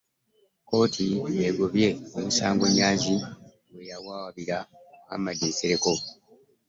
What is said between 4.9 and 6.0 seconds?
Muhammad Nsereko.